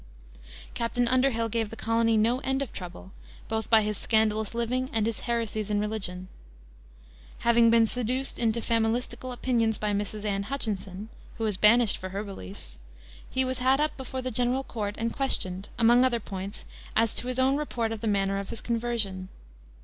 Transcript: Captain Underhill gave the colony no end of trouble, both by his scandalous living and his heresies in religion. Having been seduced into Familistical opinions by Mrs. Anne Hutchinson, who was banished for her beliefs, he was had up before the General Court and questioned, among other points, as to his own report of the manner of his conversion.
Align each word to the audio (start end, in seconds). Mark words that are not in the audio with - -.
Captain 0.73 1.07
Underhill 1.07 1.47
gave 1.47 1.69
the 1.69 1.75
colony 1.75 2.17
no 2.17 2.39
end 2.39 2.63
of 2.63 2.73
trouble, 2.73 3.11
both 3.47 3.69
by 3.69 3.83
his 3.83 3.99
scandalous 3.99 4.55
living 4.55 4.89
and 4.91 5.05
his 5.05 5.19
heresies 5.19 5.69
in 5.69 5.79
religion. 5.79 6.27
Having 7.41 7.69
been 7.69 7.85
seduced 7.85 8.39
into 8.39 8.61
Familistical 8.61 9.31
opinions 9.31 9.77
by 9.77 9.91
Mrs. 9.91 10.25
Anne 10.25 10.41
Hutchinson, 10.49 11.09
who 11.37 11.43
was 11.43 11.55
banished 11.55 11.97
for 11.99 12.09
her 12.09 12.23
beliefs, 12.23 12.79
he 13.29 13.45
was 13.45 13.59
had 13.59 13.79
up 13.79 13.95
before 13.95 14.23
the 14.23 14.31
General 14.31 14.63
Court 14.63 14.95
and 14.97 15.13
questioned, 15.13 15.69
among 15.77 16.03
other 16.03 16.19
points, 16.19 16.65
as 16.95 17.13
to 17.13 17.27
his 17.27 17.37
own 17.37 17.55
report 17.55 17.91
of 17.91 18.01
the 18.01 18.07
manner 18.07 18.39
of 18.39 18.49
his 18.49 18.59
conversion. 18.59 19.29